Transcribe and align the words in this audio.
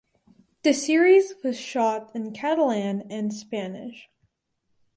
The 0.63 0.73
series 0.73 1.35
was 1.43 1.59
shot 1.59 2.09
in 2.15 2.33
Catalan 2.33 3.01
and 3.11 3.31
Spanish. 3.31 4.09